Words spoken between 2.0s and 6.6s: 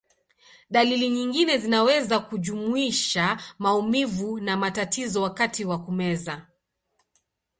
kujumuisha maumivu na matatizo wakati wa kumeza.